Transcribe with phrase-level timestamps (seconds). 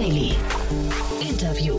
[0.00, 0.34] Daily.
[1.20, 1.78] Interview.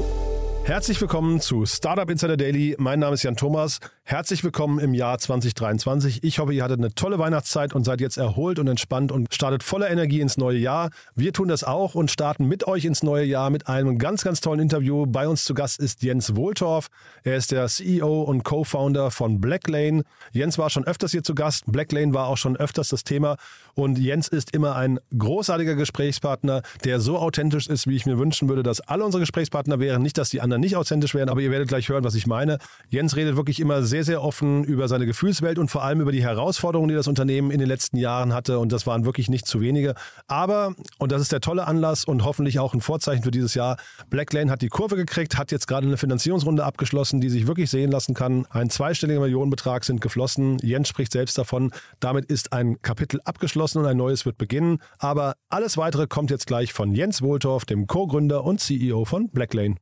[0.63, 2.75] Herzlich willkommen zu Startup Insider Daily.
[2.77, 3.79] Mein Name ist Jan Thomas.
[4.11, 6.21] Herzlich willkommen im Jahr 2023.
[6.25, 9.63] Ich hoffe, ihr hattet eine tolle Weihnachtszeit und seid jetzt erholt und entspannt und startet
[9.63, 10.89] voller Energie ins neue Jahr.
[11.15, 14.41] Wir tun das auch und starten mit euch ins neue Jahr mit einem ganz, ganz
[14.41, 15.05] tollen Interview.
[15.05, 16.87] Bei uns zu Gast ist Jens Wohltorf.
[17.23, 20.03] Er ist der CEO und Co-Founder von Blacklane.
[20.33, 21.71] Jens war schon öfters hier zu Gast.
[21.71, 23.37] Blacklane war auch schon öfters das Thema.
[23.75, 28.49] Und Jens ist immer ein großartiger Gesprächspartner, der so authentisch ist, wie ich mir wünschen
[28.49, 30.01] würde, dass alle unsere Gesprächspartner wären.
[30.01, 32.57] Nicht, dass die anderen nicht authentisch wären, aber ihr werdet gleich hören, was ich meine.
[32.89, 36.23] Jens redet wirklich immer sehr, sehr offen über seine Gefühlswelt und vor allem über die
[36.23, 38.59] Herausforderungen, die das Unternehmen in den letzten Jahren hatte.
[38.59, 39.95] Und das waren wirklich nicht zu wenige.
[40.27, 43.77] Aber, und das ist der tolle Anlass und hoffentlich auch ein Vorzeichen für dieses Jahr,
[44.09, 47.91] Blacklane hat die Kurve gekriegt, hat jetzt gerade eine Finanzierungsrunde abgeschlossen, die sich wirklich sehen
[47.91, 48.45] lassen kann.
[48.49, 50.57] Ein zweistelliger Millionenbetrag sind geflossen.
[50.61, 51.71] Jens spricht selbst davon.
[51.99, 54.79] Damit ist ein Kapitel abgeschlossen und ein neues wird beginnen.
[54.99, 59.75] Aber alles weitere kommt jetzt gleich von Jens Wohltorf, dem Co-Gründer und CEO von Blacklane.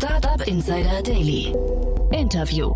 [0.00, 1.52] Startup Insider Daily.
[2.12, 2.72] Interview.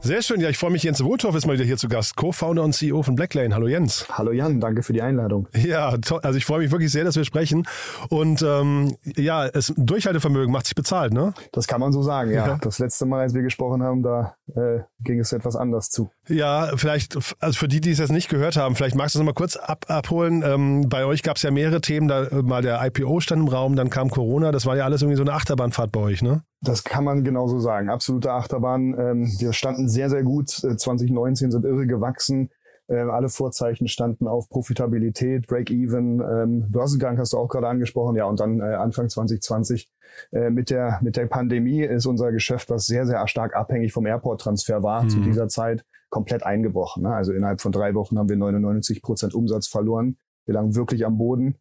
[0.00, 0.82] Sehr schön, ja, ich freue mich.
[0.82, 3.54] Jens Wohltorf ist mal wieder hier zu Gast, Co-Founder und CEO von Blacklane.
[3.54, 4.06] Hallo Jens.
[4.10, 5.46] Hallo Jan, danke für die Einladung.
[5.54, 6.20] Ja, toll.
[6.22, 7.68] also ich freue mich wirklich sehr, dass wir sprechen.
[8.08, 11.34] Und ähm, ja, es Durchhaltevermögen macht sich bezahlt, ne?
[11.52, 12.46] Das kann man so sagen, ja.
[12.46, 12.58] ja.
[12.62, 16.10] Das letzte Mal, als wir gesprochen haben, da äh, ging es etwas anders zu.
[16.28, 19.20] Ja, vielleicht, also für die, die es jetzt nicht gehört haben, vielleicht magst du es
[19.20, 20.44] nochmal kurz ab, abholen.
[20.46, 23.48] Ähm, bei euch gab es ja mehrere Themen, da äh, mal der IPO stand im
[23.48, 26.44] Raum, dann kam Corona, das war ja alles irgendwie so eine Achterbahnfahrt bei euch, ne?
[26.60, 27.90] Das kann man genauso sagen.
[27.90, 28.96] Absolute Achterbahn.
[28.96, 30.50] Ähm, wir standen sehr, sehr gut.
[30.50, 32.50] 2019 äh, sind irre gewachsen.
[32.88, 38.14] Ähm, alle Vorzeichen standen auf Profitabilität, Break-Even, ähm, Börsengang hast du auch gerade angesprochen.
[38.14, 39.90] Ja, und dann äh, Anfang 2020
[40.30, 44.06] äh, mit der mit der Pandemie ist unser Geschäft, was sehr, sehr stark abhängig vom
[44.06, 45.08] Airport-Transfer war, mhm.
[45.08, 47.04] zu dieser Zeit komplett eingebrochen.
[47.04, 47.12] Ne?
[47.12, 50.18] Also innerhalb von drei Wochen haben wir 99 Prozent Umsatz verloren.
[50.44, 51.56] Wir lagen wirklich am Boden.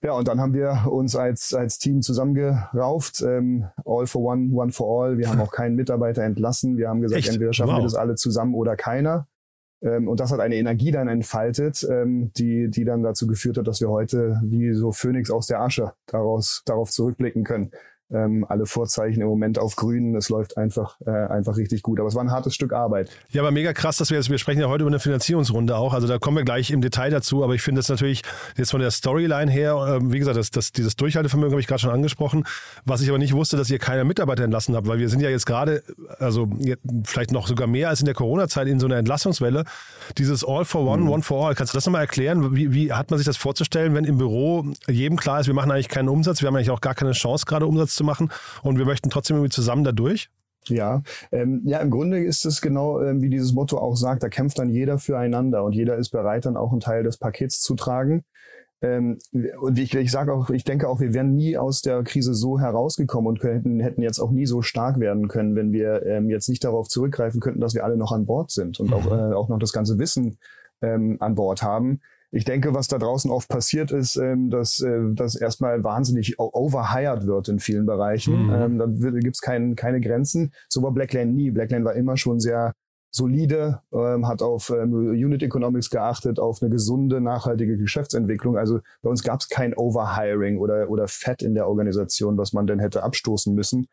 [0.00, 3.20] Ja, und dann haben wir uns als, als Team zusammengerauft.
[3.22, 5.18] Ähm, all for one, one for all.
[5.18, 6.78] Wir haben auch keinen Mitarbeiter entlassen.
[6.78, 7.30] Wir haben gesagt, Echt?
[7.30, 7.80] entweder schaffen wow.
[7.80, 9.26] wir das alle zusammen oder keiner.
[9.82, 13.66] Ähm, und das hat eine Energie dann entfaltet, ähm, die, die dann dazu geführt hat,
[13.66, 17.72] dass wir heute wie so Phönix aus der Asche daraus, darauf zurückblicken können
[18.12, 20.14] ähm, alle Vorzeichen im Moment auf grün.
[20.14, 21.98] Es läuft einfach, äh, einfach richtig gut.
[21.98, 23.10] Aber es war ein hartes Stück Arbeit.
[23.30, 25.94] Ja, aber mega krass, dass wir jetzt, wir sprechen ja heute über eine Finanzierungsrunde auch.
[25.94, 27.42] Also da kommen wir gleich im Detail dazu.
[27.42, 28.22] Aber ich finde es natürlich
[28.56, 31.80] jetzt von der Storyline her, äh, wie gesagt, das, das, dieses Durchhaltevermögen habe ich gerade
[31.80, 32.44] schon angesprochen.
[32.84, 35.30] Was ich aber nicht wusste, dass ihr keine Mitarbeiter entlassen habt, weil wir sind ja
[35.30, 35.82] jetzt gerade,
[36.18, 36.48] also
[37.04, 39.64] vielleicht noch sogar mehr als in der Corona-Zeit in so einer Entlassungswelle.
[40.18, 41.10] Dieses All for One, mhm.
[41.10, 41.54] One for All.
[41.54, 42.54] Kannst du das nochmal erklären?
[42.54, 45.70] Wie, wie hat man sich das vorzustellen, wenn im Büro jedem klar ist, wir machen
[45.70, 48.30] eigentlich keinen Umsatz, wir haben eigentlich auch gar keine Chance, gerade Umsatz zu machen
[48.62, 50.30] und wir möchten trotzdem irgendwie zusammen da durch?
[50.68, 54.28] Ja, ähm, ja, im Grunde ist es genau, ähm, wie dieses Motto auch sagt, da
[54.28, 57.74] kämpft dann jeder füreinander und jeder ist bereit, dann auch einen Teil des Pakets zu
[57.74, 58.24] tragen.
[58.80, 59.18] Ähm,
[59.60, 62.58] und ich, ich sage auch, ich denke auch, wir wären nie aus der Krise so
[62.58, 66.48] herausgekommen und könnten, hätten jetzt auch nie so stark werden können, wenn wir ähm, jetzt
[66.48, 68.94] nicht darauf zurückgreifen könnten, dass wir alle noch an Bord sind und mhm.
[68.94, 70.38] auch, äh, auch noch das ganze Wissen
[70.80, 72.00] ähm, an Bord haben
[72.34, 77.26] ich denke, was da draußen oft passiert ist, ähm, dass, äh, dass erstmal wahnsinnig overhired
[77.26, 78.46] wird in vielen Bereichen.
[78.46, 78.52] Mhm.
[78.52, 80.52] Ähm, da gibt es kein, keine Grenzen.
[80.68, 81.52] So war Blacklane nie.
[81.52, 82.74] Blacklane war immer schon sehr
[83.12, 88.58] solide, ähm, hat auf ähm, Unit Economics geachtet, auf eine gesunde, nachhaltige Geschäftsentwicklung.
[88.58, 92.66] Also bei uns gab es kein Overhiring oder, oder Fett in der Organisation, was man
[92.66, 93.86] denn hätte abstoßen müssen.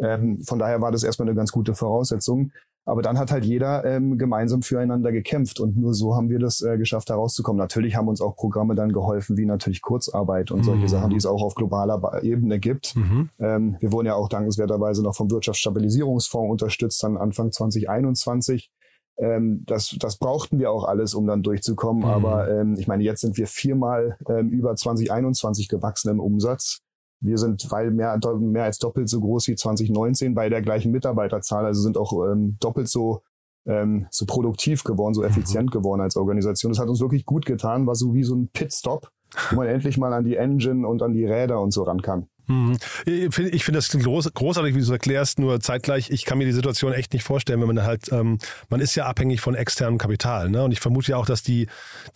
[0.00, 2.50] Ähm, von daher war das erstmal eine ganz gute Voraussetzung.
[2.86, 6.60] Aber dann hat halt jeder ähm, gemeinsam füreinander gekämpft und nur so haben wir das
[6.60, 7.58] äh, geschafft, herauszukommen.
[7.58, 10.88] Natürlich haben uns auch Programme dann geholfen, wie natürlich Kurzarbeit und solche mhm.
[10.88, 12.94] Sachen, die es auch auf globaler Ebene gibt.
[12.94, 13.30] Mhm.
[13.38, 18.70] Ähm, wir wurden ja auch dankenswerterweise noch vom Wirtschaftsstabilisierungsfonds unterstützt, dann Anfang 2021.
[19.16, 22.02] Ähm, das, das brauchten wir auch alles, um dann durchzukommen.
[22.02, 22.10] Mhm.
[22.10, 26.83] Aber ähm, ich meine, jetzt sind wir viermal ähm, über 2021 gewachsen im Umsatz.
[27.24, 31.64] Wir sind weil mehr, mehr als doppelt so groß wie 2019 bei der gleichen Mitarbeiterzahl,
[31.64, 33.22] also sind auch ähm, doppelt so
[33.66, 35.28] ähm, so produktiv geworden, so mhm.
[35.28, 35.78] effizient mhm.
[35.78, 36.72] geworden als Organisation.
[36.72, 39.10] Das hat uns wirklich gut getan, war so wie so ein Pitstop,
[39.50, 42.02] wo man endlich mal an die Engine und an die Räder und so ran
[42.46, 42.76] Mhm.
[43.06, 46.44] Ich finde find das groß, großartig, wie du es erklärst, nur zeitgleich, ich kann mir
[46.44, 48.38] die Situation echt nicht vorstellen, wenn man halt, ähm,
[48.68, 50.50] man ist ja abhängig von externem Kapital.
[50.50, 50.62] Ne?
[50.64, 51.66] Und ich vermute ja auch, dass die,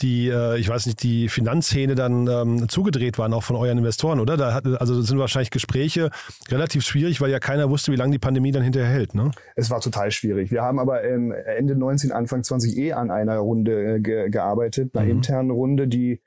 [0.00, 4.20] die äh, ich weiß nicht, die Finanzhähne dann ähm, zugedreht waren, auch von euren Investoren,
[4.20, 4.36] oder?
[4.36, 6.10] Da hat, also sind wahrscheinlich Gespräche
[6.50, 9.14] relativ schwierig, weil ja keiner wusste, wie lange die Pandemie dann hinterher hält.
[9.14, 9.30] Ne?
[9.56, 10.50] Es war total schwierig.
[10.50, 14.94] Wir haben aber ähm, Ende 19, Anfang 20 eh an einer Runde äh, ge gearbeitet,
[14.94, 15.10] einer mhm.
[15.10, 16.20] internen Runde, die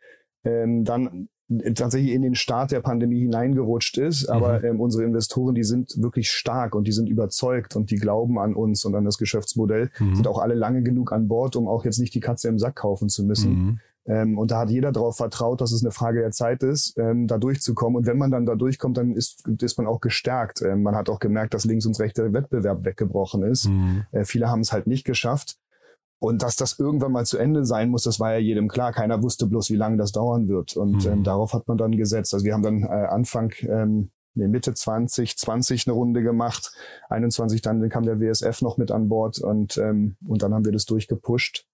[0.44, 1.30] ähm, dann
[1.76, 4.28] tatsächlich in den Start der Pandemie hineingerutscht ist.
[4.28, 4.66] Aber mhm.
[4.66, 8.56] ähm, unsere Investoren, die sind wirklich stark und die sind überzeugt und die glauben an
[8.56, 10.16] uns und an das Geschäftsmodell, mhm.
[10.16, 12.76] sind auch alle lange genug an Bord, um auch jetzt nicht die Katze im Sack
[12.76, 13.52] kaufen zu müssen.
[13.52, 13.80] Mhm.
[14.06, 17.28] Ähm, und da hat jeder darauf vertraut, dass es eine Frage der Zeit ist, ähm,
[17.28, 17.98] da durchzukommen.
[17.98, 20.62] Und wenn man dann da durchkommt, dann ist, ist man auch gestärkt.
[20.62, 23.70] Ähm, man hat auch gemerkt, dass links und rechts der Wettbewerb weggebrochen ist.
[23.70, 24.06] Mhm.
[24.12, 25.58] Äh, viele haben es halt nicht geschafft.
[26.24, 28.94] Und dass das irgendwann mal zu Ende sein muss, das war ja jedem klar.
[28.94, 30.78] Keiner wusste bloß, wie lange das dauern wird.
[30.78, 31.12] Und mhm.
[31.12, 32.36] ähm, darauf hat man dann gesetzt.
[32.36, 36.74] Also wir haben dann äh, Anfang, ähm, nee, Mitte 20, 20 eine Runde gemacht.
[37.10, 40.72] 21 dann kam der WSF noch mit an Bord und, ähm, und dann haben wir
[40.72, 41.66] das durchgepusht.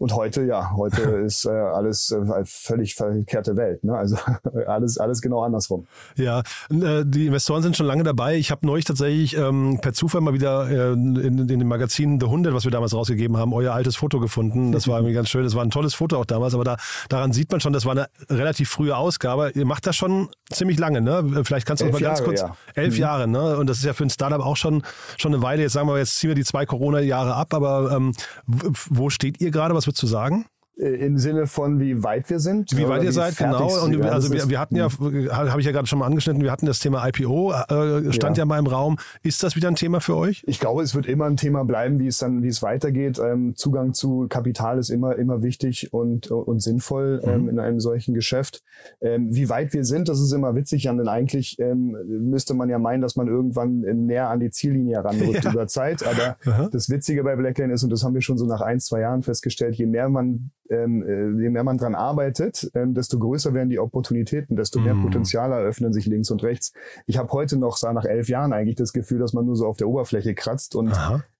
[0.00, 3.84] Und heute, ja, heute ist äh, alles äh, völlig verkehrte Welt.
[3.84, 3.94] Ne?
[3.94, 4.16] Also
[4.66, 5.86] alles, alles genau andersrum.
[6.16, 8.36] Ja, äh, die Investoren sind schon lange dabei.
[8.36, 12.26] Ich habe neulich tatsächlich ähm, per Zufall mal wieder äh, in, in dem Magazin The
[12.26, 14.72] 100, was wir damals rausgegeben haben, euer altes Foto gefunden.
[14.72, 15.44] Das war irgendwie ganz schön.
[15.44, 16.78] Das war ein tolles Foto auch damals, aber da,
[17.10, 19.52] daran sieht man schon, das war eine relativ frühe Ausgabe.
[19.54, 21.42] Ihr macht das schon ziemlich lange, ne?
[21.44, 22.40] Vielleicht kannst du elf uns mal ganz Jahre, kurz.
[22.40, 22.56] Ja.
[22.74, 23.00] Elf mhm.
[23.00, 23.58] Jahre, ne?
[23.58, 24.82] Und das ist ja für ein Startup auch schon,
[25.18, 25.60] schon eine Weile.
[25.60, 28.14] Jetzt sagen wir, jetzt ziehen wir die zwei Corona-Jahre ab, aber ähm,
[28.46, 29.74] wo steht ihr gerade?
[29.74, 30.46] Was zu sagen?
[30.80, 32.76] Äh, Im Sinne von, wie weit wir sind?
[32.76, 33.84] Wie weit ihr seid, genau.
[33.84, 36.66] Und also wir, wir, hatten ja, habe ich ja gerade schon mal angeschnitten, wir hatten
[36.66, 38.42] das Thema IPO, äh, stand ja.
[38.42, 38.44] ja.
[38.46, 38.96] mal im Raum.
[39.22, 40.42] Ist das wieder ein Thema für euch?
[40.46, 43.18] Ich glaube, es wird immer ein Thema bleiben, wie es dann, wie es weitergeht.
[43.18, 47.48] Ähm, Zugang zu Kapital ist immer, immer wichtig und, und sinnvoll ähm, mhm.
[47.50, 48.62] in einem solchen Geschäft.
[49.02, 52.70] Ähm, wie weit wir sind, das ist immer witzig, Jan, denn eigentlich ähm, müsste man
[52.70, 55.52] ja meinen, dass man irgendwann näher an die Ziellinie heranrückt ja.
[55.52, 56.06] über Zeit.
[56.06, 56.68] Aber Aha.
[56.72, 59.22] das Witzige bei Blacklane ist, und das haben wir schon so nach ein, zwei Jahren
[59.22, 63.68] festgestellt, je mehr man ähm, äh, je mehr man dran arbeitet, ähm, desto größer werden
[63.68, 65.02] die Opportunitäten, desto mehr mm.
[65.02, 66.72] Potenziale eröffnen sich links und rechts.
[67.06, 69.66] Ich habe heute noch, sah nach elf Jahren eigentlich das Gefühl, dass man nur so
[69.66, 70.92] auf der Oberfläche kratzt und,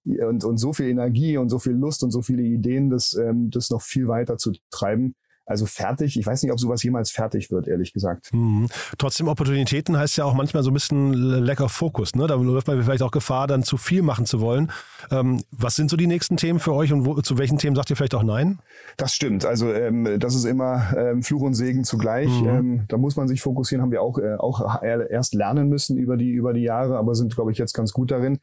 [0.05, 3.50] und, und so viel Energie und so viel Lust und so viele Ideen, das, ähm,
[3.50, 5.15] das noch viel weiter zu treiben.
[5.47, 8.33] Also fertig, ich weiß nicht, ob sowas jemals fertig wird, ehrlich gesagt.
[8.33, 8.69] Mhm.
[8.99, 12.15] Trotzdem Opportunitäten heißt ja auch manchmal so ein bisschen lecker Fokus.
[12.15, 12.27] Ne?
[12.29, 14.71] Da läuft man vielleicht auch Gefahr, dann zu viel machen zu wollen.
[15.11, 17.91] Ähm, was sind so die nächsten Themen für euch und wo, zu welchen Themen sagt
[17.91, 18.61] ihr vielleicht auch Nein?
[18.97, 19.45] Das stimmt.
[19.45, 22.29] Also ähm, das ist immer ähm, Fluch und Segen zugleich.
[22.29, 22.49] Mhm.
[22.49, 26.17] Ähm, da muss man sich fokussieren, haben wir auch, äh, auch erst lernen müssen über
[26.17, 28.39] die, über die Jahre, aber sind, glaube ich, jetzt ganz gut darin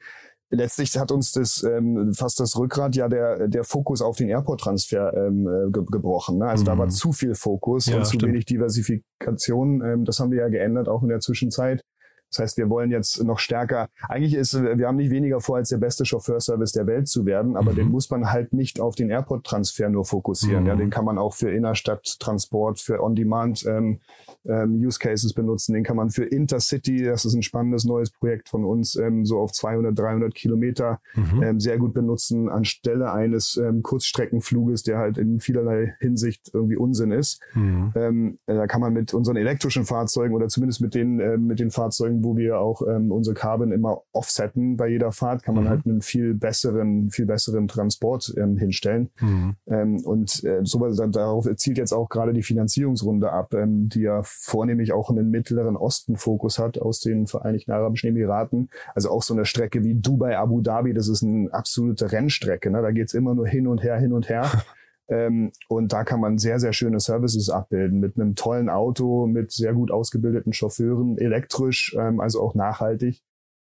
[0.49, 5.13] letztlich hat uns das ähm, fast das Rückgrat ja der der Fokus auf den Airport-Transfer
[5.13, 6.39] ähm, äh, ge gebrochen.
[6.39, 6.47] Ne?
[6.47, 6.67] Also mhm.
[6.67, 6.91] da war mhm.
[6.91, 8.31] zu viel Fokus ja, und zu stimmt.
[8.31, 9.81] wenig Diversifikation.
[9.83, 11.81] Ähm, das haben wir ja geändert, auch in der Zwischenzeit.
[12.31, 15.69] Das heißt, wir wollen jetzt noch stärker, eigentlich ist, wir haben nicht weniger vor, als
[15.69, 17.75] der beste Chauffeurservice der Welt zu werden, aber mhm.
[17.75, 20.63] den muss man halt nicht auf den Airport-Transfer nur fokussieren.
[20.63, 20.67] Mhm.
[20.67, 23.99] Ja, den kann man auch für Innerstadttransport, für On-Demand ähm,
[24.45, 25.73] ähm, Use Cases benutzen.
[25.73, 29.39] Den kann man für Intercity, das ist ein spannendes neues Projekt von uns, ähm, so
[29.39, 31.43] auf 200, 300 Kilometer mhm.
[31.43, 37.11] ähm, sehr gut benutzen anstelle eines ähm, Kurzstreckenfluges, der halt in vielerlei Hinsicht irgendwie Unsinn
[37.11, 37.41] ist.
[37.53, 37.93] Mhm.
[37.95, 41.59] Ähm, äh, da kann man mit unseren elektrischen Fahrzeugen oder zumindest mit den äh, mit
[41.59, 45.65] den Fahrzeugen, wo wir auch ähm, unsere Carbon immer offsetten bei jeder Fahrt, kann man
[45.65, 45.69] mhm.
[45.69, 49.09] halt einen viel besseren, viel besseren Transport ähm, hinstellen.
[49.19, 49.55] Mhm.
[49.67, 54.21] Ähm, und äh, so, darauf zielt jetzt auch gerade die Finanzierungsrunde ab, ähm, die ja
[54.23, 58.69] vornehmlich auch einen Mittleren Osten Fokus hat aus den Vereinigten Arabischen Emiraten.
[58.95, 62.69] Also auch so eine Strecke wie Dubai, Abu Dhabi, das ist eine absolute Rennstrecke.
[62.71, 62.81] Ne?
[62.81, 64.49] Da geht's immer nur hin und her, hin und her.
[65.09, 69.51] Ähm, und da kann man sehr, sehr schöne Services abbilden mit einem tollen Auto, mit
[69.51, 73.23] sehr gut ausgebildeten Chauffeuren, elektrisch, ähm, also auch nachhaltig.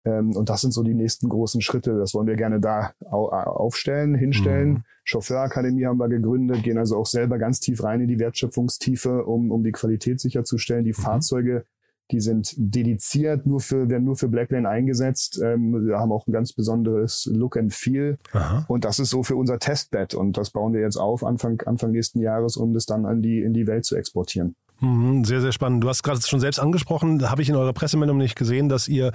[0.07, 1.97] Ähm, und das sind so die nächsten großen Schritte.
[1.97, 4.69] Das wollen wir gerne da aufstellen, hinstellen.
[4.69, 4.83] Mhm.
[5.03, 9.51] Chauffeurakademie haben wir gegründet, gehen also auch selber ganz tief rein in die Wertschöpfungstiefe, um,
[9.51, 10.83] um die Qualität sicherzustellen.
[10.83, 11.01] Die mhm.
[11.01, 11.65] Fahrzeuge,
[12.11, 15.41] die sind dediziert, nur für, werden nur für Blacklane eingesetzt.
[15.43, 18.17] Ähm, haben auch ein ganz besonderes Look and Feel.
[18.31, 18.65] Aha.
[18.67, 20.13] Und das ist so für unser Testbed.
[20.13, 23.41] Und das bauen wir jetzt auf Anfang, Anfang nächsten Jahres, um das dann an die,
[23.41, 24.55] in die Welt zu exportieren.
[24.79, 25.83] Mhm, sehr, sehr spannend.
[25.83, 29.07] Du hast gerade schon selbst angesprochen, habe ich in eurer Pressemeldung nicht gesehen, dass ihr,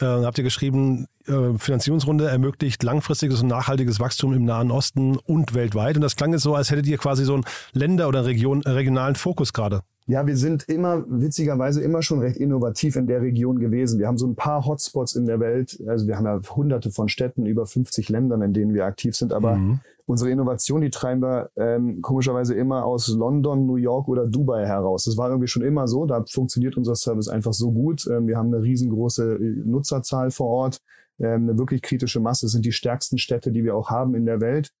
[0.00, 5.54] äh, habt ihr geschrieben, äh, Finanzierungsrunde ermöglicht langfristiges und nachhaltiges Wachstum im Nahen Osten und
[5.54, 5.96] weltweit.
[5.96, 8.70] Und das klang jetzt so, als hättet ihr quasi so einen Länder- oder Region, äh,
[8.70, 9.82] regionalen Fokus gerade.
[10.10, 14.00] Ja, wir sind immer, witzigerweise immer schon recht innovativ in der Region gewesen.
[14.00, 15.80] Wir haben so ein paar Hotspots in der Welt.
[15.86, 19.32] Also wir haben ja hunderte von Städten, über 50 Ländern, in denen wir aktiv sind.
[19.32, 19.78] Aber mhm.
[20.06, 25.04] unsere Innovation, die treiben wir ähm, komischerweise immer aus London, New York oder Dubai heraus.
[25.04, 26.06] Das war irgendwie schon immer so.
[26.06, 28.08] Da funktioniert unser Service einfach so gut.
[28.08, 30.80] Ähm, wir haben eine riesengroße äh, Nutzerzahl vor Ort.
[31.20, 34.26] Ähm, eine wirklich kritische Masse das sind die stärksten Städte, die wir auch haben in
[34.26, 34.72] der Welt.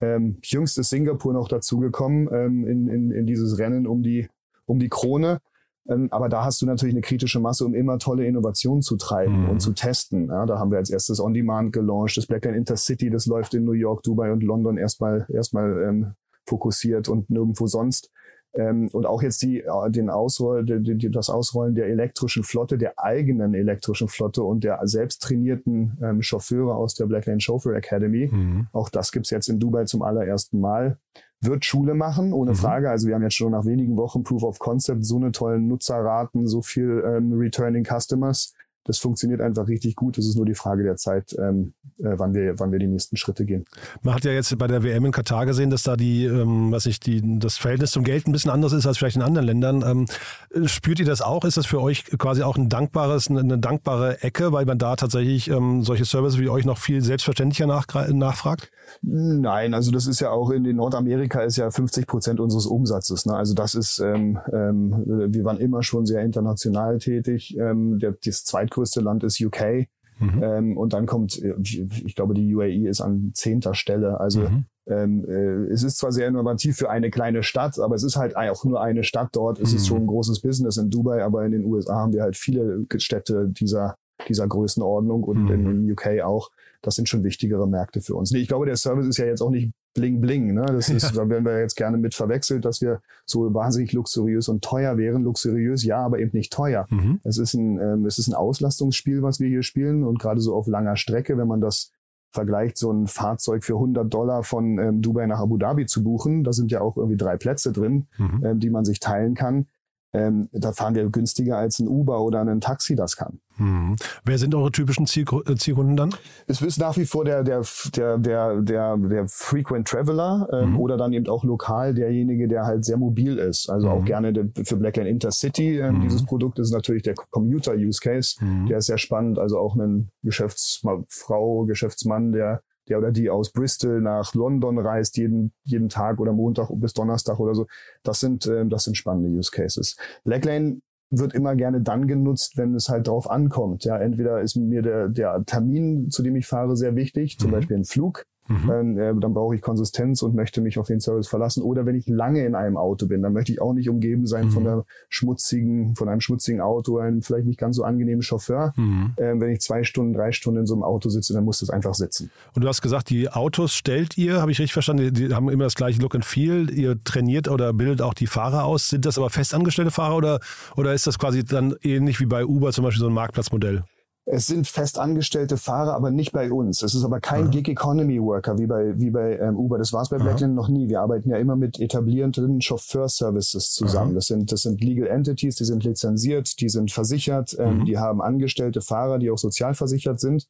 [0.00, 4.28] Ähm, jüngst ist Singapur noch dazugekommen ähm, in, in, in dieses Rennen um die
[4.66, 5.40] um die Krone.
[5.88, 9.44] Ähm, aber da hast du natürlich eine kritische Masse, um immer tolle Innovationen zu treiben
[9.44, 9.50] mhm.
[9.50, 10.28] und zu testen.
[10.28, 12.16] Ja, da haben wir als erstes On-Demand gelauncht.
[12.16, 16.14] Das Blackline Intercity, das läuft in New York, Dubai und London erstmal erstmal ähm,
[16.46, 18.10] fokussiert und nirgendwo sonst.
[18.54, 22.78] Ähm, und auch jetzt die, äh, den Ausroll, die, die, das Ausrollen der elektrischen Flotte,
[22.78, 28.28] der eigenen elektrischen Flotte und der selbst trainierten ähm, Chauffeure aus der Blacklane Chauffeur Academy.
[28.32, 28.68] Mhm.
[28.72, 30.98] Auch das gibt's jetzt in Dubai zum allerersten Mal.
[31.40, 32.56] Wird Schule machen, ohne mhm.
[32.56, 32.90] Frage.
[32.90, 36.46] Also wir haben jetzt schon nach wenigen Wochen Proof of Concept, so eine tollen Nutzerraten,
[36.46, 38.54] so viel ähm, Returning Customers
[38.86, 40.18] das funktioniert einfach richtig gut.
[40.18, 43.16] Es ist nur die Frage der Zeit, ähm, äh, wann, wir, wann wir die nächsten
[43.16, 43.64] Schritte gehen.
[44.02, 46.86] Man hat ja jetzt bei der WM in Katar gesehen, dass da die, ähm, was
[46.86, 49.84] ich, die, das Verhältnis zum Geld ein bisschen anders ist als vielleicht in anderen Ländern.
[49.86, 51.44] Ähm, spürt ihr das auch?
[51.44, 55.50] Ist das für euch quasi auch ein dankbares, eine dankbare Ecke, weil man da tatsächlich
[55.50, 58.70] ähm, solche Services wie euch noch viel selbstverständlicher nach, nachfragt?
[59.02, 63.26] Nein, also das ist ja auch in Nordamerika ist ja 50 Prozent unseres Umsatzes.
[63.26, 63.34] Ne?
[63.34, 65.02] Also das ist, ähm, ähm,
[65.32, 67.56] wir waren immer schon sehr international tätig.
[67.58, 68.44] Ähm, der, das
[68.76, 69.88] zweitgrößte Land ist UK.
[70.18, 70.42] Mhm.
[70.42, 74.18] Ähm, und dann kommt, ich glaube, die UAE ist an zehnter Stelle.
[74.18, 74.64] Also mhm.
[74.86, 78.36] ähm, äh, es ist zwar sehr innovativ für eine kleine Stadt, aber es ist halt
[78.36, 79.58] auch nur eine Stadt dort.
[79.58, 79.76] Es mhm.
[79.76, 82.86] ist schon ein großes Business in Dubai, aber in den USA haben wir halt viele
[82.96, 83.96] Städte dieser
[84.28, 85.86] dieser Größenordnung und mhm.
[85.86, 88.30] in UK auch das sind schon wichtigere Märkte für uns.
[88.30, 90.54] Nee, ich glaube, der Service ist ja jetzt auch nicht bling bling.
[90.54, 90.64] Ne?
[90.66, 91.22] Das ist, ja.
[91.24, 95.24] da werden wir jetzt gerne mit verwechselt, dass wir so wahnsinnig luxuriös und teuer wären.
[95.24, 96.86] Luxuriös, ja, aber eben nicht teuer.
[96.90, 97.20] Mhm.
[97.24, 100.54] Es ist ein, ähm, es ist ein Auslastungsspiel, was wir hier spielen und gerade so
[100.54, 101.90] auf langer Strecke, wenn man das
[102.30, 106.44] vergleicht, so ein Fahrzeug für 100 Dollar von ähm, Dubai nach Abu Dhabi zu buchen,
[106.44, 108.44] da sind ja auch irgendwie drei Plätze drin, mhm.
[108.44, 109.66] ähm, die man sich teilen kann
[110.16, 113.40] ähm, da fahren wir günstiger als ein Uber oder ein Taxi das kann.
[113.56, 113.96] Hm.
[114.24, 116.14] Wer sind eure typischen äh, Zielkunden dann?
[116.46, 117.62] Es ist nach wie vor der, der,
[117.94, 120.80] der, der, der, der Frequent Traveler ähm, mhm.
[120.80, 123.70] oder dann eben auch lokal derjenige, der halt sehr mobil ist.
[123.70, 123.92] Also mhm.
[123.92, 125.78] auch gerne der, für Blackline Intercity.
[125.78, 126.00] Ähm, mhm.
[126.02, 128.36] Dieses Produkt ist natürlich der Commuter-Use Case.
[128.44, 128.66] Mhm.
[128.66, 129.38] Der ist sehr spannend.
[129.38, 135.52] Also auch ein Geschäftsfrau, Geschäftsmann, der der oder die aus Bristol nach London reist, jeden,
[135.64, 137.66] jeden Tag oder Montag bis Donnerstag oder so.
[138.02, 139.96] Das sind, äh, das sind spannende Use Cases.
[140.24, 143.84] Blacklane wird immer gerne dann genutzt, wenn es halt drauf ankommt.
[143.84, 147.54] Ja, entweder ist mir der, der Termin, zu dem ich fahre, sehr wichtig, zum mhm.
[147.54, 148.26] Beispiel ein Flug.
[148.48, 148.66] Mhm.
[148.66, 151.62] Dann, äh, dann brauche ich Konsistenz und möchte mich auf den Service verlassen.
[151.62, 154.46] Oder wenn ich lange in einem Auto bin, dann möchte ich auch nicht umgeben sein
[154.46, 154.50] mhm.
[154.50, 158.72] von der schmutzigen, von einem schmutzigen Auto, einem vielleicht nicht ganz so angenehmen Chauffeur.
[158.76, 159.14] Mhm.
[159.16, 161.70] Äh, wenn ich zwei Stunden, drei Stunden in so einem Auto sitze, dann muss das
[161.70, 162.30] einfach sitzen.
[162.54, 165.48] Und du hast gesagt, die Autos stellt ihr, habe ich richtig verstanden, die, die haben
[165.48, 166.70] immer das gleiche Look and Feel.
[166.70, 168.88] Ihr trainiert oder bildet auch die Fahrer aus.
[168.88, 170.40] Sind das aber festangestellte Fahrer oder,
[170.76, 173.84] oder ist das quasi dann ähnlich wie bei Uber zum Beispiel so ein Marktplatzmodell?
[174.28, 176.82] Es sind festangestellte Fahrer, aber nicht bei uns.
[176.82, 177.50] Es ist aber kein Aha.
[177.50, 179.78] Gig Economy Worker wie bei, wie bei ähm, Uber.
[179.78, 180.88] Das war es bei Blackland noch nie.
[180.88, 184.16] Wir arbeiten ja immer mit etablierenden Chauffeurservices zusammen.
[184.16, 187.84] Das sind, das sind Legal Entities, die sind lizenziert, die sind versichert, ähm, mhm.
[187.84, 190.48] die haben angestellte Fahrer, die auch sozialversichert sind.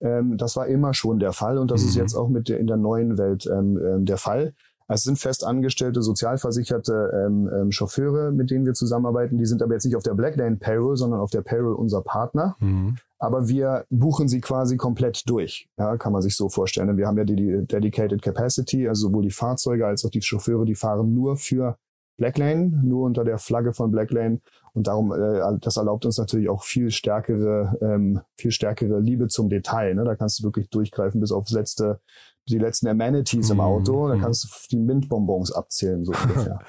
[0.00, 1.88] Ähm, das war immer schon der Fall und das mhm.
[1.88, 4.54] ist jetzt auch mit der, in der neuen Welt ähm, ähm, der Fall.
[4.90, 9.36] Es sind festangestellte, sozialversicherte ähm, ähm, Chauffeure, mit denen wir zusammenarbeiten.
[9.36, 12.56] Die sind aber jetzt nicht auf der Blacklane Payroll, sondern auf der Payroll unserer Partner.
[12.60, 12.96] Mhm.
[13.18, 15.68] Aber wir buchen sie quasi komplett durch.
[15.76, 16.96] Ja, kann man sich so vorstellen.
[16.96, 20.64] Wir haben ja die, die Dedicated Capacity, also sowohl die Fahrzeuge als auch die Chauffeure,
[20.64, 21.76] die fahren nur für
[22.16, 24.40] Blacklane, nur unter der Flagge von Blacklane.
[24.72, 29.48] Und darum, äh, das erlaubt uns natürlich auch viel stärkere, ähm, viel stärkere Liebe zum
[29.48, 29.94] Detail.
[29.94, 30.04] Ne?
[30.04, 32.00] Da kannst du wirklich durchgreifen bis aufs letzte
[32.48, 34.20] die letzten Amenities im Auto, da mhm.
[34.22, 36.60] kannst du die Mintbonbons abzählen, so ungefähr.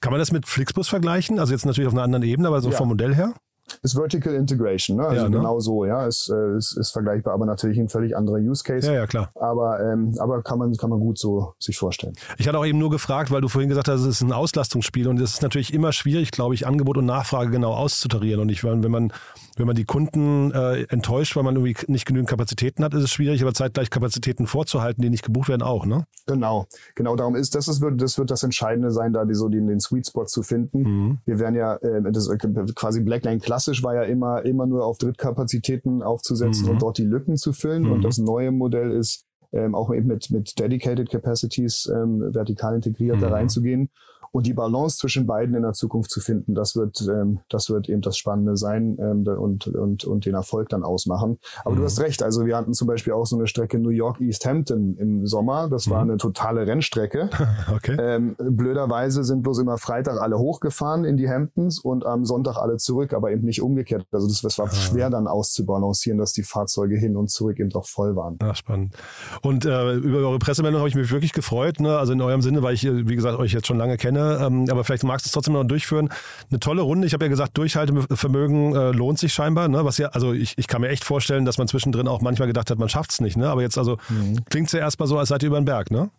[0.00, 1.38] Kann man das mit Flixbus vergleichen?
[1.38, 2.76] Also jetzt natürlich auf einer anderen Ebene, aber so ja.
[2.76, 3.34] vom Modell her?
[3.82, 5.06] Ist Vertical Integration, ne?
[5.06, 5.36] Also ja, ne?
[5.36, 8.86] genau so, ja, ist, äh, ist, ist vergleichbar, aber natürlich ein völlig anderer Use Case.
[8.86, 9.30] Ja, ja, klar.
[9.34, 12.14] Aber, ähm, aber kann man, kann man gut so sich vorstellen.
[12.38, 15.08] Ich hatte auch eben nur gefragt, weil du vorhin gesagt hast, es ist ein Auslastungsspiel
[15.08, 18.40] und es ist natürlich immer schwierig, glaube ich, Angebot und Nachfrage genau auszutarieren.
[18.40, 19.12] Und ich, wenn man,
[19.56, 23.10] wenn man die Kunden äh, enttäuscht, weil man irgendwie nicht genügend Kapazitäten hat, ist es
[23.10, 26.06] schwierig, aber zeitgleich Kapazitäten vorzuhalten, die nicht gebucht werden, auch, ne?
[26.26, 29.48] Genau, genau darum ist das, das wird, das wird das Entscheidende sein, da die, so
[29.48, 30.82] den, den Sweet Spot zu finden.
[30.82, 31.18] Mhm.
[31.24, 32.28] Wir werden ja, äh, das,
[32.74, 36.72] quasi Blackline klassisch war ja immer immer, nur auf Drittkapazitäten aufzusetzen mhm.
[36.72, 37.84] und dort die Lücken zu füllen.
[37.84, 37.92] Mhm.
[37.92, 43.16] Und das neue Modell ist, ähm, auch eben mit, mit Dedicated Capacities ähm, vertikal integriert
[43.16, 43.20] mhm.
[43.20, 43.90] da reinzugehen
[44.32, 47.88] und die Balance zwischen beiden in der Zukunft zu finden, das wird, ähm, das wird
[47.88, 51.38] eben das Spannende sein ähm, und, und, und den Erfolg dann ausmachen.
[51.64, 51.78] Aber mhm.
[51.78, 54.46] du hast recht, also wir hatten zum Beispiel auch so eine Strecke New York East
[54.46, 55.68] Hampton im Sommer.
[55.68, 55.90] Das mhm.
[55.90, 57.30] war eine totale Rennstrecke.
[57.74, 57.96] okay.
[58.00, 62.76] Ähm, blöderweise sind bloß immer Freitag alle hochgefahren in die Hamptons und am Sonntag alle
[62.76, 64.06] zurück, aber eben nicht umgekehrt.
[64.12, 64.74] Also das, das war ah.
[64.74, 68.36] schwer dann auszubalancieren, dass die Fahrzeuge hin und zurück eben doch voll waren.
[68.40, 68.94] Ach, spannend.
[69.42, 71.80] Und äh, über eure Pressemeldung habe ich mich wirklich gefreut.
[71.80, 71.98] Ne?
[71.98, 74.66] Also in eurem Sinne, weil ich, wie gesagt, euch jetzt schon lange kenne kenne, ähm,
[74.70, 76.10] aber vielleicht magst du es trotzdem noch durchführen.
[76.50, 77.06] Eine tolle Runde.
[77.06, 79.68] Ich habe ja gesagt, Durchhaltevermögen äh, lohnt sich scheinbar.
[79.68, 79.84] Ne?
[79.84, 82.70] Was ja, also ich, ich kann mir echt vorstellen, dass man zwischendrin auch manchmal gedacht
[82.70, 83.36] hat, man schafft es nicht.
[83.36, 83.48] Ne?
[83.48, 84.44] Aber jetzt also mhm.
[84.48, 86.10] klingt es ja erstmal so, als seid ihr über den Berg, ne?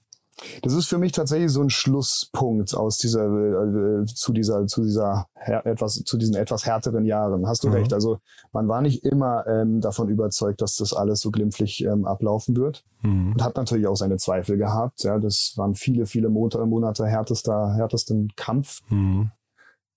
[0.62, 5.28] Das ist für mich tatsächlich so ein Schlusspunkt aus dieser äh, zu dieser zu dieser
[5.46, 7.48] etwas zu diesen etwas härteren Jahren.
[7.48, 7.76] Hast du mhm.
[7.76, 7.94] recht?
[7.94, 8.20] Also
[8.52, 12.84] man war nicht immer ähm, davon überzeugt, dass das alles so glimpflich ähm, ablaufen wird
[13.02, 13.34] mhm.
[13.34, 15.04] und hat natürlich auch seine Zweifel gehabt.
[15.04, 18.82] Ja, das waren viele viele Monate, Monate härtester härtesten Kampf.
[18.90, 19.32] Mhm.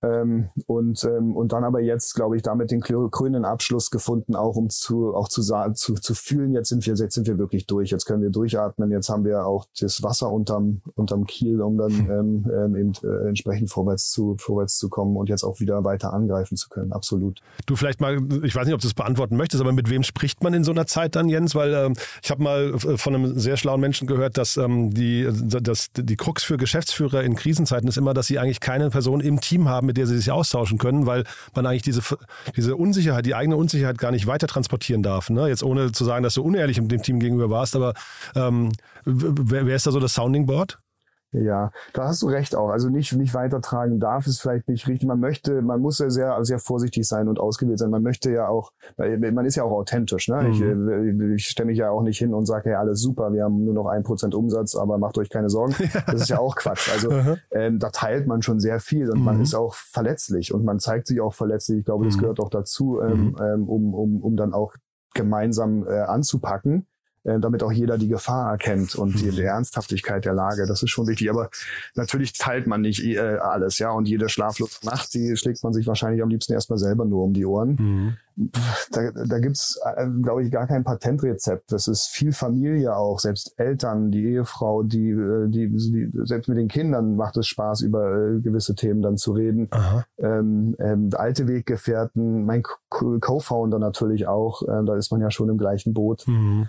[0.02, 4.56] Ähm, und, ähm, und dann aber jetzt, glaube ich, damit den grünen Abschluss gefunden, auch
[4.56, 7.90] um zu, auch zu, zu, zu fühlen, jetzt sind wir, jetzt sind wir wirklich durch,
[7.90, 11.90] jetzt können wir durchatmen, jetzt haben wir auch das Wasser unterm, unterm Kiel, um dann
[12.10, 16.12] ähm, ähm, eben äh, entsprechend vorwärts zu, vorwärts zu kommen und jetzt auch wieder weiter
[16.12, 17.40] angreifen zu können, absolut.
[17.66, 20.42] Du vielleicht mal, ich weiß nicht, ob du es beantworten möchtest, aber mit wem spricht
[20.42, 21.54] man in so einer Zeit dann, Jens?
[21.54, 21.92] Weil ähm,
[22.22, 26.16] ich habe mal äh, von einem sehr schlauen Menschen gehört, dass ähm, die, dass die
[26.16, 29.91] Krux für Geschäftsführer in Krisenzeiten ist immer, dass sie eigentlich keine Person im Team haben,
[29.92, 32.00] mit der sie sich austauschen können, weil man eigentlich diese,
[32.56, 35.28] diese Unsicherheit, die eigene Unsicherheit gar nicht weiter transportieren darf.
[35.28, 35.48] Ne?
[35.48, 37.92] Jetzt ohne zu sagen, dass du unehrlich dem Team gegenüber warst, aber
[38.34, 38.72] ähm,
[39.04, 40.78] wer, wer ist da so das Sounding Board?
[41.32, 42.68] Ja, da hast du recht auch.
[42.68, 45.08] Also nicht, nicht weitertragen darf es vielleicht nicht richtig.
[45.08, 47.90] Man möchte, man muss ja sehr, sehr vorsichtig sein und ausgewählt sein.
[47.90, 50.28] Man möchte ja auch, man ist ja auch authentisch.
[50.28, 50.42] Ne?
[50.42, 51.32] Mhm.
[51.32, 53.64] Ich, ich stelle mich ja auch nicht hin und sage, hey, alles super, wir haben
[53.64, 55.74] nur noch ein Prozent Umsatz, aber macht euch keine Sorgen.
[56.06, 56.90] Das ist ja auch Quatsch.
[56.92, 57.10] Also
[57.52, 59.24] ähm, da teilt man schon sehr viel und mhm.
[59.24, 61.80] man ist auch verletzlich und man zeigt sich auch verletzlich.
[61.80, 62.20] Ich glaube, das mhm.
[62.20, 63.36] gehört auch dazu, ähm, mhm.
[63.40, 64.74] ähm, um, um, um dann auch
[65.14, 66.86] gemeinsam äh, anzupacken.
[67.24, 70.66] Äh, damit auch jeder die Gefahr erkennt und die, die, Ernsthaftigkeit der Lage.
[70.66, 71.30] Das ist schon wichtig.
[71.30, 71.50] Aber
[71.94, 73.92] natürlich teilt man nicht äh, alles, ja.
[73.92, 77.32] Und jede schlaflose Nacht, die schlägt man sich wahrscheinlich am liebsten erstmal selber nur um
[77.32, 77.76] die Ohren.
[77.78, 78.16] Mhm.
[78.90, 81.70] Da, da gibt's, äh, glaube ich, gar kein Patentrezept.
[81.70, 86.58] Das ist viel Familie auch, selbst Eltern, die Ehefrau, die, äh, die, die selbst mit
[86.58, 89.68] den Kindern macht es Spaß, über äh, gewisse Themen dann zu reden.
[90.18, 95.58] Ähm, ähm, alte Weggefährten, mein Co-Founder natürlich auch, äh, da ist man ja schon im
[95.58, 96.26] gleichen Boot.
[96.26, 96.68] Mhm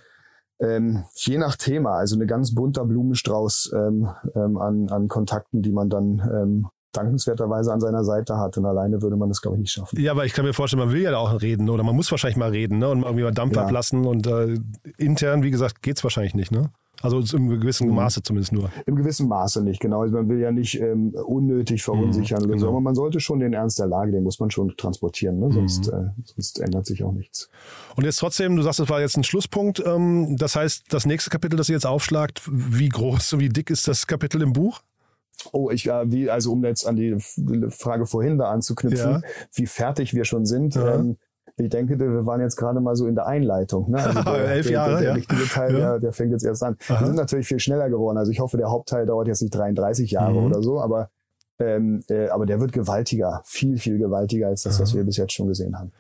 [0.60, 5.72] ähm, je nach Thema, also eine ganz bunter Blumenstrauß ähm, ähm, an, an Kontakten, die
[5.72, 8.58] man dann ähm, dankenswerterweise an seiner Seite hat.
[8.58, 10.00] Und alleine würde man das, glaube ich, nicht schaffen.
[10.00, 12.38] Ja, aber ich kann mir vorstellen, man will ja auch reden oder man muss wahrscheinlich
[12.38, 12.90] mal reden ne?
[12.90, 13.64] und irgendwie mal Dampf ja.
[13.64, 14.06] ablassen.
[14.06, 14.56] Und äh,
[14.98, 16.52] intern, wie gesagt, geht es wahrscheinlich nicht.
[16.52, 16.70] Ne?
[17.04, 17.96] Also im gewissen mhm.
[17.96, 18.72] Maße zumindest nur.
[18.86, 20.02] Im gewissen Maße nicht, genau.
[20.02, 22.70] Also man will ja nicht ähm, unnötig verunsichern, mhm, genau.
[22.70, 25.52] aber man sollte schon den Ernst der Lage, den muss man schon transportieren, ne?
[25.52, 25.98] sonst, mhm.
[25.98, 27.50] äh, sonst ändert sich auch nichts.
[27.98, 29.84] Und jetzt trotzdem, du sagst, das war jetzt ein Schlusspunkt.
[29.86, 33.88] Ähm, das heißt, das nächste Kapitel, das ihr jetzt aufschlagt, wie groß, wie dick ist
[33.88, 34.80] das Kapitel im Buch?
[35.52, 37.18] Oh, ich, äh, wie, also um jetzt an die
[37.70, 39.22] Frage vorhin da anzuknüpfen, ja.
[39.54, 40.76] wie fertig wir schon sind.
[40.76, 40.96] Ja.
[40.96, 41.18] Ähm,
[41.58, 43.92] ich denke, wir waren jetzt gerade mal so in der Einleitung.
[43.92, 43.98] Ne?
[43.98, 45.14] Also der, Elf Jahre, der, der, ja.
[45.14, 45.80] richtige Teil, ja.
[45.80, 46.78] der, der fängt jetzt erst an.
[46.88, 47.02] Aha.
[47.02, 48.18] Wir sind natürlich viel schneller geworden.
[48.18, 50.46] Also ich hoffe, der Hauptteil dauert jetzt nicht 33 Jahre mhm.
[50.46, 51.10] oder so, aber,
[51.60, 54.84] ähm, äh, aber der wird gewaltiger, viel, viel gewaltiger als das, Aha.
[54.84, 55.92] was wir bis jetzt schon gesehen haben.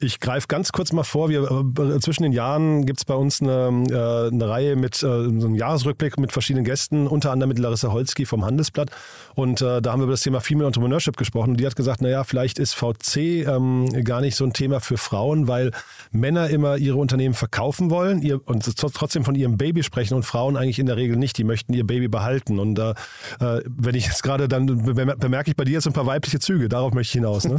[0.00, 1.28] Ich greife ganz kurz mal vor.
[1.28, 5.00] Wir, äh, zwischen den Jahren gibt es bei uns eine, äh, eine Reihe mit äh,
[5.00, 8.90] so einem Jahresrückblick mit verschiedenen Gästen, unter anderem mit Larissa Holzki vom Handelsblatt.
[9.34, 11.50] Und da haben wir über das Thema Female Entrepreneurship gesprochen.
[11.50, 14.96] Und die hat gesagt, naja, vielleicht ist VC ähm, gar nicht so ein Thema für
[14.96, 15.72] Frauen, weil
[16.12, 20.56] Männer immer ihre Unternehmen verkaufen wollen ihr, und trotzdem von ihrem Baby sprechen und Frauen
[20.56, 21.36] eigentlich in der Regel nicht.
[21.38, 22.58] Die möchten ihr Baby behalten.
[22.58, 22.94] Und äh
[23.40, 26.68] wenn ich jetzt gerade, dann bemerke ich bei dir jetzt ein paar weibliche Züge.
[26.68, 27.44] Darauf möchte ich hinaus.
[27.44, 27.56] Ne?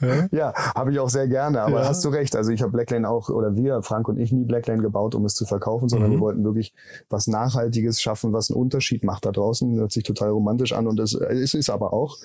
[0.00, 1.88] ja, ja habe ich auch sehr gerne, aber ja.
[1.88, 2.36] hast du recht.
[2.36, 5.34] Also ich habe Blacklane auch, oder wir, Frank und ich, nie Blacklane gebaut, um es
[5.34, 6.14] zu verkaufen, sondern mhm.
[6.14, 6.74] wir wollten wirklich
[7.08, 9.76] was Nachhaltiges schaffen, was einen Unterschied macht da draußen.
[9.76, 12.18] Hört sich total romantisch an und das ist es aber auch.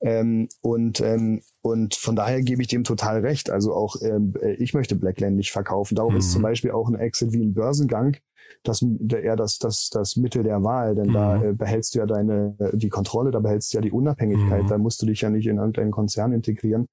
[0.00, 3.50] Ähm, und, ähm, und von daher gebe ich dem total recht.
[3.50, 5.94] Also auch ähm, ich möchte Blacklane nicht verkaufen.
[5.94, 6.18] Darum mhm.
[6.18, 8.16] ist zum Beispiel auch ein Exit wie ein Börsengang
[8.62, 11.12] das eher das, das, das Mittel der Wahl, denn mhm.
[11.12, 14.68] da äh, behältst du ja deine die Kontrolle, da behältst du ja die Unabhängigkeit, mhm.
[14.68, 16.88] da musst du dich ja nicht in irgendeinen Konzern integrieren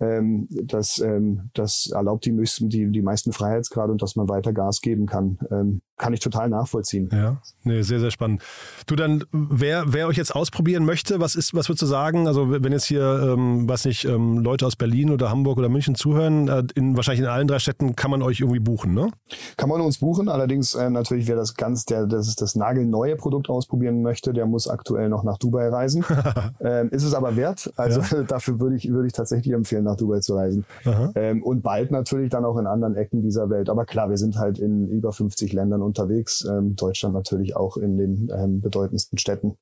[0.00, 4.80] ähm, das, ähm, das erlaubt die, die, die meisten Freiheitsgrade und dass man weiter Gas
[4.80, 5.38] geben kann.
[5.50, 7.10] Ähm, kann ich total nachvollziehen.
[7.12, 8.42] Ja, nee, sehr, sehr spannend.
[8.86, 12.26] Du dann, wer, wer euch jetzt ausprobieren möchte, was ist, was würdest du sagen?
[12.26, 15.94] Also wenn jetzt hier, ähm, was nicht, ähm, Leute aus Berlin oder Hamburg oder München
[15.94, 19.10] zuhören, äh, in, wahrscheinlich in allen drei Städten kann man euch irgendwie buchen, ne?
[19.58, 23.50] Kann man uns buchen, allerdings äh, natürlich, wer das ganz, der das, das nagelneue Produkt
[23.50, 26.02] ausprobieren möchte, der muss aktuell noch nach Dubai reisen.
[26.60, 27.70] ähm, ist es aber wert.
[27.76, 28.22] Also ja.
[28.26, 30.64] dafür würde ich, würde ich tatsächlich empfehlen, nach Dubai zu reisen.
[31.14, 33.68] Ähm, und bald natürlich dann auch in anderen Ecken dieser Welt.
[33.68, 36.46] Aber klar, wir sind halt in über 50 Ländern unterwegs.
[36.48, 39.56] Ähm, Deutschland natürlich auch in den ähm, bedeutendsten Städten.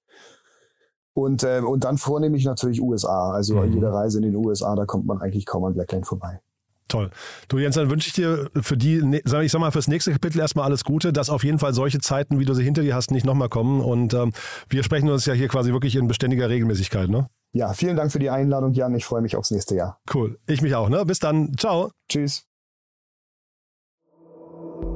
[1.15, 3.33] Und, äh, und dann vornehmlich natürlich USA.
[3.33, 3.73] Also mhm.
[3.73, 6.41] jede Reise in den USA, da kommt man eigentlich kaum an Blackline vorbei.
[6.89, 7.11] Toll.
[7.49, 10.41] Du Jens, dann wünsche ich dir für die, ne, ich sag mal, fürs nächste Kapitel
[10.41, 13.11] erstmal alles Gute, dass auf jeden Fall solche Zeiten, wie du sie hinter dir hast,
[13.11, 13.83] nicht nochmal kommen.
[13.83, 14.33] Und ähm,
[14.69, 17.29] wir sprechen uns ja hier quasi wirklich in beständiger Regelmäßigkeit, ne?
[17.53, 18.95] Ja, vielen Dank für die Einladung, Jan.
[18.95, 20.01] Ich freue mich aufs nächste Jahr.
[20.13, 20.39] Cool.
[20.47, 21.05] Ich mich auch, ne?
[21.05, 21.57] Bis dann.
[21.57, 21.91] Ciao.
[22.09, 22.45] Tschüss.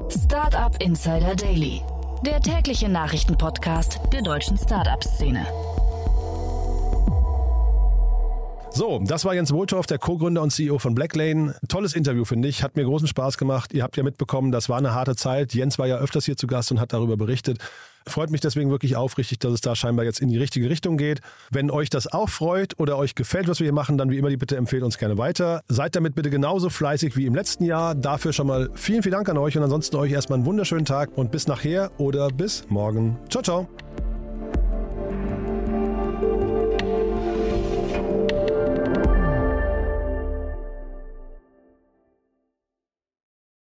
[0.08, 1.82] Startup Insider Daily
[2.24, 5.44] der tägliche Nachrichtenpodcast der deutschen Startup-Szene.
[8.70, 11.56] So, das war Jens Wohltorf, der Co-Gründer und CEO von Blacklane.
[11.68, 12.62] Tolles Interview, finde ich.
[12.62, 13.72] Hat mir großen Spaß gemacht.
[13.74, 15.52] Ihr habt ja mitbekommen, das war eine harte Zeit.
[15.52, 17.58] Jens war ja öfters hier zu Gast und hat darüber berichtet.
[18.06, 21.20] Freut mich deswegen wirklich aufrichtig, dass es da scheinbar jetzt in die richtige Richtung geht.
[21.50, 24.30] Wenn euch das auch freut oder euch gefällt, was wir hier machen, dann wie immer
[24.30, 25.62] die Bitte empfehlt uns gerne weiter.
[25.68, 27.94] Seid damit bitte genauso fleißig wie im letzten Jahr.
[27.94, 31.16] Dafür schon mal vielen, vielen Dank an euch und ansonsten euch erstmal einen wunderschönen Tag
[31.16, 33.18] und bis nachher oder bis morgen.
[33.28, 34.11] Ciao, ciao.